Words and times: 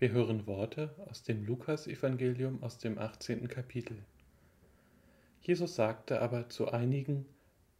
Wir 0.00 0.10
hören 0.10 0.48
Worte 0.48 0.92
aus 1.08 1.22
dem 1.22 1.46
Lukasevangelium 1.46 2.64
aus 2.64 2.78
dem 2.78 2.98
18. 2.98 3.46
Kapitel. 3.46 3.96
Jesus 5.40 5.76
sagte 5.76 6.20
aber 6.20 6.48
zu 6.48 6.68
einigen, 6.68 7.26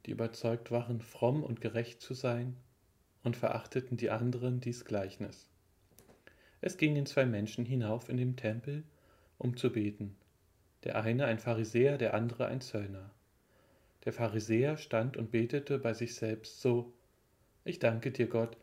die 0.06 0.12
überzeugt 0.12 0.70
waren, 0.70 1.00
fromm 1.00 1.42
und 1.42 1.60
gerecht 1.60 2.00
zu 2.00 2.14
sein, 2.14 2.56
und 3.24 3.36
verachteten 3.36 3.96
die 3.96 4.10
anderen 4.10 4.60
dies 4.60 4.84
Gleichnis. 4.84 5.48
Es 6.60 6.76
gingen 6.76 7.04
zwei 7.04 7.26
Menschen 7.26 7.64
hinauf 7.64 8.08
in 8.08 8.16
den 8.16 8.36
Tempel, 8.36 8.84
um 9.36 9.56
zu 9.56 9.72
beten, 9.72 10.14
der 10.84 11.02
eine 11.02 11.24
ein 11.24 11.40
Pharisäer, 11.40 11.98
der 11.98 12.14
andere 12.14 12.46
ein 12.46 12.60
Zöllner. 12.60 13.10
Der 14.04 14.12
Pharisäer 14.12 14.76
stand 14.76 15.16
und 15.16 15.32
betete 15.32 15.80
bei 15.80 15.94
sich 15.94 16.14
selbst 16.14 16.60
so, 16.60 16.92
ich 17.64 17.80
danke 17.80 18.12
dir 18.12 18.28
Gott, 18.28 18.56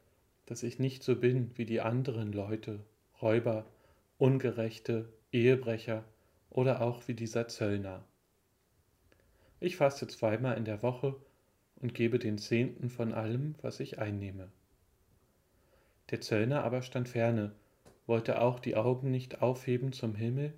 dass 0.45 0.63
ich 0.63 0.79
nicht 0.79 1.03
so 1.03 1.17
bin 1.17 1.51
wie 1.57 1.65
die 1.65 1.81
anderen 1.81 2.31
Leute, 2.31 2.79
Räuber, 3.21 3.65
Ungerechte, 4.17 5.07
Ehebrecher 5.31 6.03
oder 6.49 6.81
auch 6.81 7.07
wie 7.07 7.13
dieser 7.13 7.47
Zöllner. 7.47 8.03
Ich 9.59 9.77
faste 9.77 10.07
zweimal 10.07 10.57
in 10.57 10.65
der 10.65 10.81
Woche 10.81 11.15
und 11.75 11.93
gebe 11.93 12.17
den 12.17 12.39
Zehnten 12.39 12.89
von 12.89 13.13
allem, 13.13 13.55
was 13.61 13.79
ich 13.79 13.99
einnehme. 13.99 14.51
Der 16.09 16.19
Zöllner 16.19 16.63
aber 16.63 16.81
stand 16.81 17.09
ferne, 17.09 17.53
wollte 18.07 18.41
auch 18.41 18.59
die 18.59 18.75
Augen 18.75 19.11
nicht 19.11 19.41
aufheben 19.41 19.93
zum 19.93 20.15
Himmel, 20.15 20.53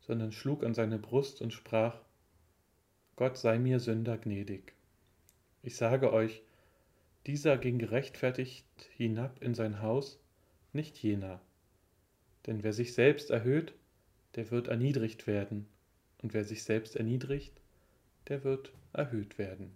sondern 0.00 0.32
schlug 0.32 0.64
an 0.64 0.74
seine 0.74 0.98
Brust 0.98 1.40
und 1.40 1.52
sprach, 1.52 2.00
Gott 3.14 3.38
sei 3.38 3.58
mir 3.58 3.78
Sünder 3.78 4.18
gnädig. 4.18 4.74
Ich 5.62 5.76
sage 5.76 6.12
euch, 6.12 6.42
dieser 7.26 7.58
ging 7.58 7.78
gerechtfertigt 7.78 8.66
hinab 8.96 9.40
in 9.42 9.54
sein 9.54 9.82
Haus, 9.82 10.20
nicht 10.72 10.98
jener. 10.98 11.40
Denn 12.46 12.62
wer 12.62 12.72
sich 12.72 12.94
selbst 12.94 13.30
erhöht, 13.30 13.74
der 14.34 14.50
wird 14.50 14.68
erniedrigt 14.68 15.26
werden, 15.26 15.66
und 16.22 16.34
wer 16.34 16.44
sich 16.44 16.64
selbst 16.64 16.96
erniedrigt, 16.96 17.60
der 18.28 18.44
wird 18.44 18.72
erhöht 18.92 19.38
werden. 19.38 19.74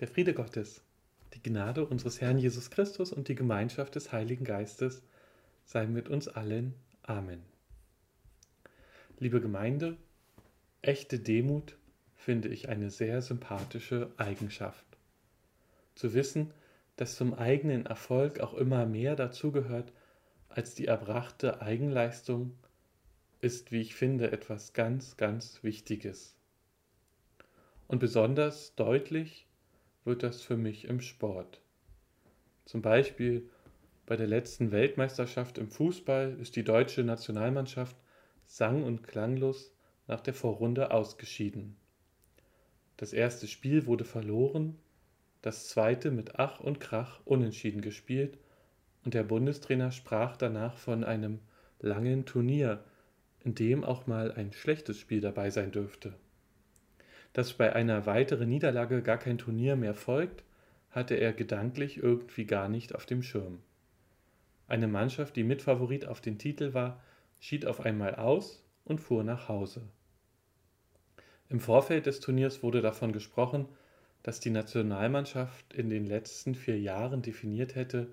Der 0.00 0.08
Friede 0.08 0.34
Gottes, 0.34 0.82
die 1.34 1.42
Gnade 1.42 1.86
unseres 1.86 2.20
Herrn 2.20 2.38
Jesus 2.38 2.70
Christus 2.70 3.12
und 3.12 3.28
die 3.28 3.34
Gemeinschaft 3.34 3.94
des 3.94 4.12
Heiligen 4.12 4.44
Geistes 4.44 5.02
sei 5.64 5.86
mit 5.86 6.08
uns 6.08 6.28
allen. 6.28 6.74
Amen. 7.02 7.42
Liebe 9.18 9.40
Gemeinde, 9.40 9.96
echte 10.82 11.18
Demut 11.18 11.76
finde 12.16 12.48
ich 12.48 12.68
eine 12.68 12.90
sehr 12.90 13.22
sympathische 13.22 14.10
Eigenschaft. 14.16 14.84
Zu 15.94 16.14
wissen, 16.14 16.52
dass 16.96 17.16
zum 17.16 17.34
eigenen 17.34 17.86
Erfolg 17.86 18.40
auch 18.40 18.54
immer 18.54 18.86
mehr 18.86 19.16
dazugehört 19.16 19.92
als 20.48 20.74
die 20.74 20.86
erbrachte 20.86 21.62
Eigenleistung, 21.62 22.56
ist, 23.40 23.72
wie 23.72 23.80
ich 23.80 23.94
finde, 23.94 24.30
etwas 24.30 24.72
ganz, 24.72 25.16
ganz 25.16 25.62
Wichtiges. 25.62 26.36
Und 27.88 27.98
besonders 27.98 28.74
deutlich 28.76 29.46
wird 30.04 30.22
das 30.22 30.42
für 30.42 30.56
mich 30.56 30.84
im 30.84 31.00
Sport. 31.00 31.60
Zum 32.64 32.82
Beispiel 32.82 33.48
bei 34.06 34.16
der 34.16 34.26
letzten 34.26 34.70
Weltmeisterschaft 34.70 35.58
im 35.58 35.68
Fußball 35.68 36.36
ist 36.40 36.56
die 36.56 36.64
deutsche 36.64 37.02
Nationalmannschaft 37.02 37.96
sang- 38.46 38.84
und 38.84 39.02
klanglos 39.02 39.72
nach 40.06 40.20
der 40.20 40.34
Vorrunde 40.34 40.90
ausgeschieden. 40.90 41.76
Das 42.96 43.12
erste 43.12 43.48
Spiel 43.48 43.86
wurde 43.86 44.04
verloren, 44.04 44.78
das 45.42 45.68
zweite 45.68 46.10
mit 46.10 46.38
Ach 46.38 46.60
und 46.60 46.80
Krach 46.80 47.20
unentschieden 47.24 47.80
gespielt 47.80 48.38
und 49.04 49.14
der 49.14 49.24
Bundestrainer 49.24 49.90
sprach 49.90 50.36
danach 50.36 50.76
von 50.76 51.04
einem 51.04 51.40
langen 51.80 52.24
Turnier, 52.24 52.84
in 53.40 53.54
dem 53.54 53.84
auch 53.84 54.06
mal 54.06 54.32
ein 54.32 54.52
schlechtes 54.52 54.98
Spiel 54.98 55.20
dabei 55.20 55.50
sein 55.50 55.72
dürfte. 55.72 56.14
Dass 57.32 57.52
bei 57.54 57.74
einer 57.74 58.06
weiteren 58.06 58.48
Niederlage 58.48 59.02
gar 59.02 59.18
kein 59.18 59.38
Turnier 59.38 59.74
mehr 59.74 59.94
folgt, 59.94 60.44
hatte 60.90 61.14
er 61.14 61.32
gedanklich 61.32 61.96
irgendwie 61.96 62.44
gar 62.44 62.68
nicht 62.68 62.94
auf 62.94 63.06
dem 63.06 63.22
Schirm. 63.22 63.58
Eine 64.68 64.86
Mannschaft, 64.86 65.36
die 65.36 65.42
Mitfavorit 65.42 66.06
auf 66.06 66.20
den 66.20 66.38
Titel 66.38 66.72
war, 66.72 67.02
schied 67.40 67.66
auf 67.66 67.80
einmal 67.80 68.14
aus 68.14 68.64
und 68.84 69.00
fuhr 69.00 69.24
nach 69.24 69.48
Hause. 69.48 69.82
Im 71.48 71.60
Vorfeld 71.60 72.06
des 72.06 72.20
Turniers 72.20 72.62
wurde 72.62 72.80
davon 72.80 73.12
gesprochen, 73.12 73.66
dass 74.22 74.40
die 74.40 74.50
Nationalmannschaft 74.50 75.74
in 75.74 75.90
den 75.90 76.06
letzten 76.06 76.54
vier 76.54 76.78
Jahren 76.78 77.22
definiert 77.22 77.74
hätte, 77.74 78.08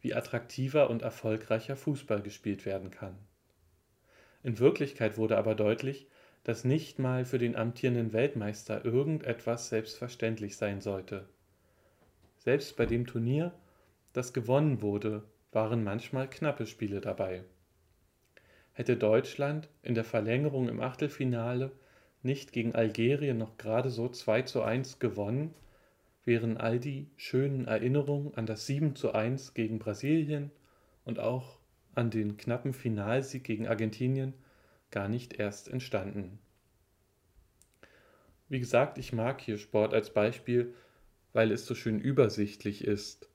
wie 0.00 0.14
attraktiver 0.14 0.88
und 0.88 1.02
erfolgreicher 1.02 1.76
Fußball 1.76 2.22
gespielt 2.22 2.64
werden 2.64 2.90
kann. 2.90 3.16
In 4.42 4.58
Wirklichkeit 4.58 5.18
wurde 5.18 5.36
aber 5.36 5.54
deutlich, 5.54 6.08
dass 6.44 6.64
nicht 6.64 6.98
mal 6.98 7.26
für 7.26 7.38
den 7.38 7.56
amtierenden 7.56 8.14
Weltmeister 8.14 8.84
irgendetwas 8.84 9.68
selbstverständlich 9.68 10.56
sein 10.56 10.80
sollte. 10.80 11.28
Selbst 12.38 12.76
bei 12.76 12.86
dem 12.86 13.06
Turnier, 13.06 13.52
das 14.14 14.32
gewonnen 14.32 14.80
wurde, 14.80 15.22
waren 15.52 15.84
manchmal 15.84 16.28
knappe 16.30 16.66
Spiele 16.66 17.02
dabei. 17.02 17.44
Hätte 18.72 18.96
Deutschland 18.96 19.68
in 19.82 19.94
der 19.94 20.04
Verlängerung 20.04 20.70
im 20.70 20.80
Achtelfinale 20.80 21.72
nicht 22.22 22.52
gegen 22.52 22.74
Algerien 22.74 23.38
noch 23.38 23.56
gerade 23.56 23.90
so 23.90 24.08
2 24.08 24.42
zu 24.42 24.62
1 24.62 24.98
gewonnen, 24.98 25.54
wären 26.24 26.58
all 26.58 26.78
die 26.78 27.08
schönen 27.16 27.66
Erinnerungen 27.66 28.34
an 28.34 28.46
das 28.46 28.66
7 28.66 28.94
zu 28.94 29.12
1 29.12 29.54
gegen 29.54 29.78
Brasilien 29.78 30.50
und 31.04 31.18
auch 31.18 31.58
an 31.94 32.10
den 32.10 32.36
knappen 32.36 32.72
Finalsieg 32.72 33.44
gegen 33.44 33.66
Argentinien 33.66 34.34
gar 34.90 35.08
nicht 35.08 35.38
erst 35.38 35.68
entstanden. 35.68 36.38
Wie 38.48 38.58
gesagt, 38.58 38.98
ich 38.98 39.12
mag 39.12 39.40
hier 39.40 39.58
Sport 39.58 39.94
als 39.94 40.12
Beispiel, 40.12 40.74
weil 41.32 41.52
es 41.52 41.66
so 41.66 41.74
schön 41.74 42.00
übersichtlich 42.00 42.84
ist. 42.84 43.28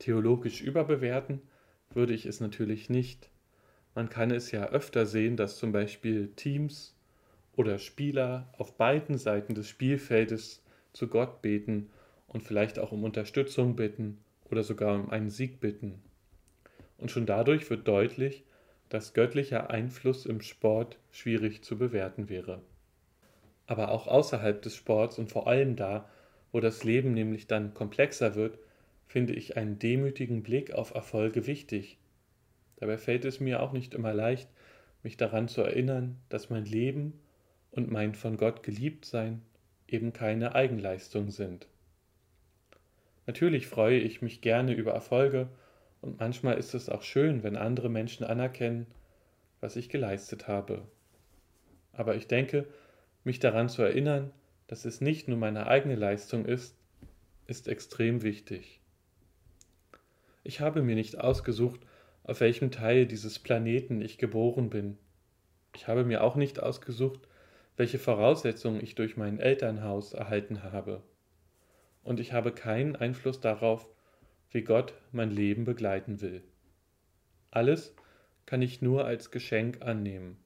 Theologisch 0.00 0.60
überbewerten 0.60 1.40
würde 1.90 2.12
ich 2.12 2.26
es 2.26 2.40
natürlich 2.40 2.90
nicht. 2.90 3.30
Man 3.94 4.08
kann 4.08 4.30
es 4.30 4.50
ja 4.50 4.68
öfter 4.68 5.06
sehen, 5.06 5.36
dass 5.36 5.56
zum 5.56 5.72
Beispiel 5.72 6.32
Teams 6.34 6.97
oder 7.58 7.80
Spieler 7.80 8.48
auf 8.56 8.76
beiden 8.76 9.18
Seiten 9.18 9.56
des 9.56 9.68
Spielfeldes 9.68 10.62
zu 10.92 11.08
Gott 11.08 11.42
beten 11.42 11.90
und 12.28 12.44
vielleicht 12.44 12.78
auch 12.78 12.92
um 12.92 13.02
Unterstützung 13.02 13.74
bitten 13.74 14.18
oder 14.48 14.62
sogar 14.62 14.94
um 14.94 15.10
einen 15.10 15.28
Sieg 15.28 15.58
bitten. 15.58 16.00
Und 16.98 17.10
schon 17.10 17.26
dadurch 17.26 17.68
wird 17.68 17.88
deutlich, 17.88 18.44
dass 18.90 19.12
göttlicher 19.12 19.70
Einfluss 19.70 20.24
im 20.24 20.40
Sport 20.40 20.98
schwierig 21.10 21.64
zu 21.64 21.76
bewerten 21.76 22.28
wäre. 22.28 22.62
Aber 23.66 23.90
auch 23.90 24.06
außerhalb 24.06 24.62
des 24.62 24.76
Sports 24.76 25.18
und 25.18 25.32
vor 25.32 25.48
allem 25.48 25.74
da, 25.74 26.08
wo 26.52 26.60
das 26.60 26.84
Leben 26.84 27.12
nämlich 27.12 27.48
dann 27.48 27.74
komplexer 27.74 28.36
wird, 28.36 28.56
finde 29.08 29.32
ich 29.32 29.56
einen 29.56 29.80
demütigen 29.80 30.44
Blick 30.44 30.72
auf 30.72 30.94
Erfolge 30.94 31.48
wichtig. 31.48 31.98
Dabei 32.76 32.98
fällt 32.98 33.24
es 33.24 33.40
mir 33.40 33.60
auch 33.60 33.72
nicht 33.72 33.94
immer 33.94 34.14
leicht, 34.14 34.48
mich 35.02 35.16
daran 35.16 35.48
zu 35.48 35.62
erinnern, 35.62 36.20
dass 36.28 36.50
mein 36.50 36.64
Leben 36.64 37.14
und 37.78 37.92
mein 37.92 38.16
von 38.16 38.36
Gott 38.36 38.64
geliebt 38.64 39.04
sein 39.04 39.40
eben 39.86 40.12
keine 40.12 40.56
Eigenleistung 40.56 41.30
sind. 41.30 41.68
Natürlich 43.24 43.68
freue 43.68 44.00
ich 44.00 44.20
mich 44.20 44.40
gerne 44.40 44.74
über 44.74 44.92
Erfolge 44.94 45.48
und 46.00 46.18
manchmal 46.18 46.58
ist 46.58 46.74
es 46.74 46.88
auch 46.88 47.02
schön, 47.02 47.44
wenn 47.44 47.56
andere 47.56 47.88
Menschen 47.88 48.26
anerkennen, 48.26 48.88
was 49.60 49.76
ich 49.76 49.88
geleistet 49.88 50.48
habe. 50.48 50.82
Aber 51.92 52.16
ich 52.16 52.26
denke, 52.26 52.66
mich 53.22 53.38
daran 53.38 53.68
zu 53.68 53.82
erinnern, 53.82 54.32
dass 54.66 54.84
es 54.84 55.00
nicht 55.00 55.28
nur 55.28 55.38
meine 55.38 55.68
eigene 55.68 55.94
Leistung 55.94 56.46
ist, 56.46 56.76
ist 57.46 57.68
extrem 57.68 58.22
wichtig. 58.22 58.80
Ich 60.42 60.60
habe 60.60 60.82
mir 60.82 60.96
nicht 60.96 61.20
ausgesucht, 61.20 61.80
auf 62.24 62.40
welchem 62.40 62.72
Teil 62.72 63.06
dieses 63.06 63.38
Planeten 63.38 64.02
ich 64.02 64.18
geboren 64.18 64.68
bin. 64.68 64.98
Ich 65.76 65.86
habe 65.86 66.04
mir 66.04 66.24
auch 66.24 66.34
nicht 66.34 66.60
ausgesucht, 66.60 67.20
welche 67.78 68.00
Voraussetzungen 68.00 68.82
ich 68.82 68.96
durch 68.96 69.16
mein 69.16 69.38
Elternhaus 69.38 70.12
erhalten 70.12 70.64
habe. 70.64 71.00
Und 72.02 72.18
ich 72.18 72.32
habe 72.32 72.50
keinen 72.52 72.96
Einfluss 72.96 73.40
darauf, 73.40 73.88
wie 74.50 74.62
Gott 74.62 74.94
mein 75.12 75.30
Leben 75.30 75.64
begleiten 75.64 76.20
will. 76.20 76.42
Alles 77.52 77.94
kann 78.46 78.62
ich 78.62 78.82
nur 78.82 79.04
als 79.04 79.30
Geschenk 79.30 79.80
annehmen. 79.80 80.38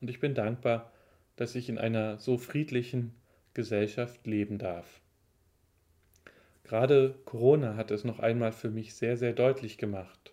Und 0.00 0.08
ich 0.08 0.20
bin 0.20 0.34
dankbar, 0.34 0.92
dass 1.34 1.56
ich 1.56 1.68
in 1.68 1.78
einer 1.78 2.18
so 2.18 2.38
friedlichen 2.38 3.14
Gesellschaft 3.54 4.24
leben 4.26 4.58
darf. 4.58 5.00
Gerade 6.62 7.18
Corona 7.24 7.74
hat 7.74 7.90
es 7.90 8.04
noch 8.04 8.20
einmal 8.20 8.52
für 8.52 8.70
mich 8.70 8.94
sehr, 8.94 9.16
sehr 9.16 9.32
deutlich 9.32 9.78
gemacht. 9.78 10.32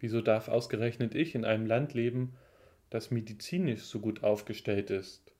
Wieso 0.00 0.20
darf 0.20 0.48
ausgerechnet 0.48 1.14
ich 1.14 1.36
in 1.36 1.44
einem 1.44 1.66
Land 1.66 1.94
leben, 1.94 2.34
das 2.90 3.10
medizinisch 3.10 3.82
so 3.82 4.00
gut 4.00 4.22
aufgestellt 4.22 4.90
ist? 4.90 5.32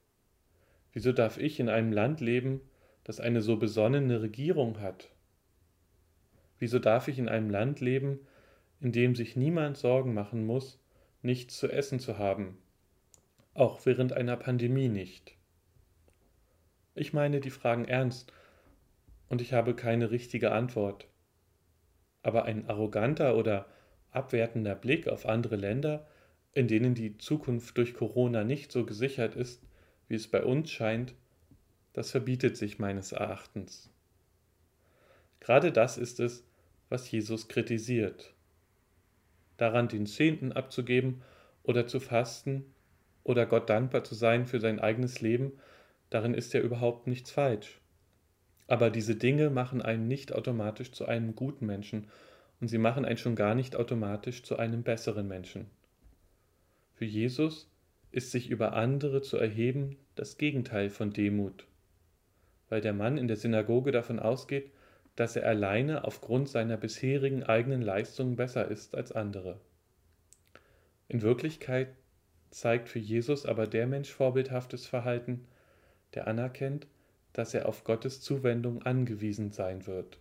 Wieso 0.93 1.13
darf 1.13 1.39
ich 1.39 1.61
in 1.61 1.69
einem 1.69 1.93
Land 1.93 2.21
leben, 2.21 2.61
das 3.05 3.21
eine 3.21 3.43
so 3.43 3.57
besonnene 3.57 4.23
Regierung 4.23 4.81
hat? 4.81 5.11
Wieso 6.59 6.79
darf 6.79 7.09
ich 7.09 7.19
in 7.19 7.29
einem 7.29 7.51
Land 7.51 7.81
leben, 7.81 8.21
in 8.81 8.93
dem 8.93 9.15
sich 9.15 9.37
niemand 9.37 9.77
Sorgen 9.77 10.15
machen 10.15 10.47
muss, 10.47 10.81
nichts 11.23 11.59
zu 11.59 11.69
essen 11.69 12.01
zu 12.01 12.19
haben, 12.19 12.59
auch 13.55 13.85
während 13.85 14.13
einer 14.13 14.37
Pandemie 14.37 14.89
nicht. 14.89 15.35
Ich 16.95 17.13
meine 17.13 17.41
die 17.41 17.51
Fragen 17.51 17.85
ernst 17.85 18.33
und 19.29 19.41
ich 19.41 19.53
habe 19.53 19.75
keine 19.75 20.11
richtige 20.11 20.53
Antwort. 20.53 21.09
Aber 22.23 22.45
ein 22.45 22.69
arroganter 22.69 23.37
oder 23.37 23.67
abwertender 24.11 24.75
Blick 24.75 25.09
auf 25.09 25.27
andere 25.27 25.57
Länder, 25.57 26.07
in 26.53 26.69
denen 26.69 26.95
die 26.95 27.17
Zukunft 27.19 27.77
durch 27.77 27.95
Corona 27.95 28.45
nicht 28.45 28.73
so 28.73 28.85
gesichert 28.85 29.37
ist, 29.37 29.63
wie 30.09 30.17
es 30.17 30.29
bei 30.29 30.45
uns 30.45 30.71
scheint, 30.71 31.15
das 31.93 32.11
verbietet 32.11 32.57
sich 32.57 32.79
meines 32.79 33.13
Erachtens. 33.13 33.91
Gerade 35.41 35.73
das 35.73 35.97
ist 35.99 36.21
es, 36.21 36.45
was 36.89 37.11
Jesus 37.11 37.49
kritisiert. 37.49 38.35
Daran 39.57 39.89
den 39.89 40.07
Zehnten 40.07 40.53
abzugeben 40.53 41.23
oder 41.63 41.87
zu 41.87 42.01
fasten 42.01 42.65
oder 43.25 43.47
Gott 43.47 43.71
dankbar 43.71 44.05
zu 44.05 44.15
sein 44.15 44.47
für 44.47 44.61
sein 44.61 44.81
eigenes 44.81 45.21
Leben, 45.21 45.53
darin 46.11 46.35
ist 46.35 46.53
ja 46.53 46.61
überhaupt 46.61 47.07
nichts 47.07 47.31
falsch. 47.31 47.81
Aber 48.67 48.91
diese 48.91 49.17
Dinge 49.17 49.51
machen 49.51 49.83
einen 49.83 50.09
nicht 50.09 50.33
automatisch 50.33 50.93
zu 50.93 51.07
einem 51.07 51.35
guten 51.35 51.67
Menschen 51.67 52.07
und 52.61 52.69
sie 52.69 52.79
machen 52.79 53.05
einen 53.05 53.19
schon 53.19 53.35
gar 53.35 53.55
nicht 53.55 53.77
automatisch 53.77 54.43
zu 54.43 54.57
einem 54.57 54.83
besseren 54.83 55.27
Menschen. 55.27 55.67
Für 57.01 57.07
Jesus 57.07 57.67
ist 58.13 58.31
sich 58.31 58.51
über 58.51 58.75
andere 58.75 59.23
zu 59.23 59.39
erheben 59.39 59.97
das 60.17 60.37
Gegenteil 60.37 60.91
von 60.91 61.15
Demut, 61.15 61.67
weil 62.69 62.83
der 62.83 62.93
Mann 62.93 63.17
in 63.17 63.27
der 63.27 63.39
Synagoge 63.39 63.91
davon 63.91 64.19
ausgeht, 64.19 64.71
dass 65.17 65.35
er 65.35 65.49
alleine 65.49 66.05
aufgrund 66.05 66.51
seiner 66.51 66.77
bisherigen 66.77 67.43
eigenen 67.43 67.81
Leistungen 67.81 68.37
besser 68.37 68.71
ist 68.71 68.95
als 68.95 69.13
andere. 69.13 69.59
In 71.09 71.23
Wirklichkeit 71.23 71.89
zeigt 72.51 72.91
für 72.91 72.99
Jesus 72.99 73.47
aber 73.47 73.67
der 73.67 73.87
Mensch 73.87 74.13
vorbildhaftes 74.13 74.87
Verhalten, 74.87 75.47
der 76.13 76.27
anerkennt, 76.27 76.87
dass 77.33 77.55
er 77.55 77.67
auf 77.67 77.83
Gottes 77.85 78.21
Zuwendung 78.21 78.83
angewiesen 78.83 79.53
sein 79.53 79.87
wird. 79.87 80.19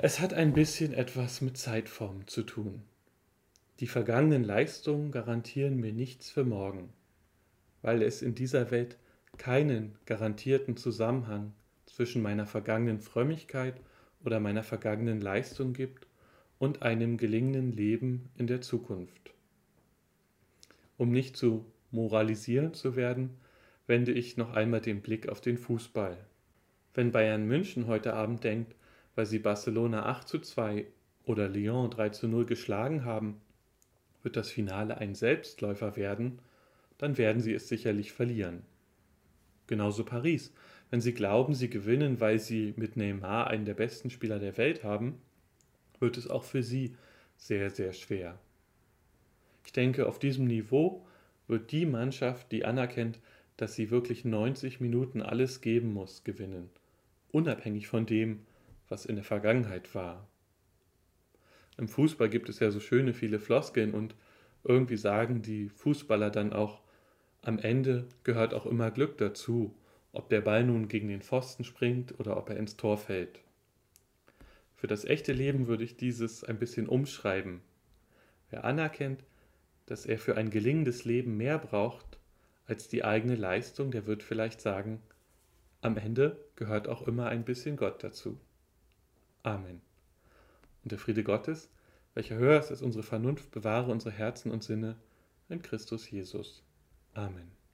Es 0.00 0.20
hat 0.20 0.34
ein 0.34 0.52
bisschen 0.52 0.92
etwas 0.92 1.40
mit 1.40 1.56
Zeitform 1.56 2.26
zu 2.26 2.42
tun. 2.42 2.82
Die 3.80 3.86
vergangenen 3.86 4.42
Leistungen 4.42 5.12
garantieren 5.12 5.76
mir 5.76 5.92
nichts 5.92 6.30
für 6.30 6.44
morgen, 6.44 6.94
weil 7.82 8.00
es 8.00 8.22
in 8.22 8.34
dieser 8.34 8.70
Welt 8.70 8.96
keinen 9.36 9.98
garantierten 10.06 10.78
Zusammenhang 10.78 11.52
zwischen 11.84 12.22
meiner 12.22 12.46
vergangenen 12.46 13.00
Frömmigkeit 13.00 13.78
oder 14.24 14.40
meiner 14.40 14.62
vergangenen 14.62 15.20
Leistung 15.20 15.74
gibt 15.74 16.06
und 16.58 16.80
einem 16.80 17.18
gelingenden 17.18 17.70
Leben 17.70 18.30
in 18.36 18.46
der 18.46 18.62
Zukunft. 18.62 19.34
Um 20.96 21.10
nicht 21.10 21.36
zu 21.36 21.66
moralisieren 21.90 22.72
zu 22.72 22.96
werden, 22.96 23.36
wende 23.86 24.12
ich 24.12 24.38
noch 24.38 24.54
einmal 24.54 24.80
den 24.80 25.02
Blick 25.02 25.28
auf 25.28 25.42
den 25.42 25.58
Fußball. 25.58 26.16
Wenn 26.94 27.12
Bayern 27.12 27.46
München 27.46 27.86
heute 27.88 28.14
Abend 28.14 28.42
denkt, 28.42 28.74
weil 29.14 29.26
sie 29.26 29.38
Barcelona 29.38 30.06
8 30.06 30.26
zu 30.26 30.38
2 30.38 30.86
oder 31.24 31.46
Lyon 31.48 31.90
3 31.90 32.08
zu 32.08 32.26
0 32.26 32.46
geschlagen 32.46 33.04
haben, 33.04 33.42
wird 34.26 34.34
das 34.34 34.50
Finale 34.50 34.98
ein 34.98 35.14
Selbstläufer 35.14 35.94
werden, 35.94 36.40
dann 36.98 37.16
werden 37.16 37.40
sie 37.40 37.54
es 37.54 37.68
sicherlich 37.68 38.12
verlieren. 38.12 38.64
Genauso 39.68 40.04
Paris. 40.04 40.52
Wenn 40.90 41.00
sie 41.00 41.14
glauben, 41.14 41.54
sie 41.54 41.70
gewinnen, 41.70 42.18
weil 42.18 42.40
sie 42.40 42.74
mit 42.76 42.96
Neymar 42.96 43.46
einen 43.46 43.64
der 43.64 43.74
besten 43.74 44.10
Spieler 44.10 44.40
der 44.40 44.56
Welt 44.56 44.82
haben, 44.82 45.20
wird 46.00 46.16
es 46.16 46.28
auch 46.28 46.42
für 46.42 46.64
sie 46.64 46.96
sehr, 47.36 47.70
sehr 47.70 47.92
schwer. 47.92 48.36
Ich 49.64 49.72
denke, 49.72 50.08
auf 50.08 50.18
diesem 50.18 50.46
Niveau 50.46 51.06
wird 51.46 51.70
die 51.70 51.86
Mannschaft, 51.86 52.50
die 52.50 52.64
anerkennt, 52.64 53.20
dass 53.56 53.76
sie 53.76 53.92
wirklich 53.92 54.24
90 54.24 54.80
Minuten 54.80 55.22
alles 55.22 55.60
geben 55.60 55.92
muss, 55.92 56.24
gewinnen, 56.24 56.68
unabhängig 57.30 57.86
von 57.86 58.06
dem, 58.06 58.40
was 58.88 59.06
in 59.06 59.14
der 59.14 59.24
Vergangenheit 59.24 59.94
war. 59.94 60.26
Im 61.78 61.88
Fußball 61.88 62.28
gibt 62.28 62.48
es 62.48 62.58
ja 62.60 62.70
so 62.70 62.80
schöne 62.80 63.12
viele 63.12 63.38
Floskeln 63.38 63.92
und 63.92 64.14
irgendwie 64.64 64.96
sagen 64.96 65.42
die 65.42 65.68
Fußballer 65.68 66.30
dann 66.30 66.52
auch, 66.52 66.80
am 67.42 67.58
Ende 67.58 68.08
gehört 68.24 68.54
auch 68.54 68.66
immer 68.66 68.90
Glück 68.90 69.18
dazu, 69.18 69.74
ob 70.12 70.28
der 70.30 70.40
Ball 70.40 70.64
nun 70.64 70.88
gegen 70.88 71.08
den 71.08 71.22
Pfosten 71.22 71.64
springt 71.64 72.18
oder 72.18 72.36
ob 72.36 72.48
er 72.50 72.56
ins 72.56 72.76
Tor 72.76 72.98
fällt. 72.98 73.40
Für 74.74 74.86
das 74.86 75.04
echte 75.04 75.32
Leben 75.32 75.66
würde 75.66 75.84
ich 75.84 75.96
dieses 75.96 76.42
ein 76.44 76.58
bisschen 76.58 76.88
umschreiben. 76.88 77.60
Wer 78.50 78.64
anerkennt, 78.64 79.22
dass 79.86 80.06
er 80.06 80.18
für 80.18 80.36
ein 80.36 80.50
gelingendes 80.50 81.04
Leben 81.04 81.36
mehr 81.36 81.58
braucht 81.58 82.18
als 82.66 82.88
die 82.88 83.04
eigene 83.04 83.36
Leistung, 83.36 83.90
der 83.90 84.06
wird 84.06 84.22
vielleicht 84.22 84.60
sagen, 84.60 85.00
am 85.80 85.96
Ende 85.96 86.36
gehört 86.56 86.88
auch 86.88 87.06
immer 87.06 87.28
ein 87.28 87.44
bisschen 87.44 87.76
Gott 87.76 88.02
dazu. 88.02 88.40
Amen. 89.42 89.80
Und 90.86 90.92
der 90.92 91.00
Friede 91.00 91.24
Gottes, 91.24 91.68
welcher 92.14 92.36
höher 92.36 92.60
ist 92.60 92.70
als 92.70 92.80
unsere 92.80 93.02
Vernunft, 93.02 93.50
bewahre 93.50 93.90
unsere 93.90 94.14
Herzen 94.14 94.52
und 94.52 94.62
Sinne 94.62 94.94
in 95.48 95.60
Christus 95.60 96.08
Jesus. 96.08 96.62
Amen. 97.12 97.55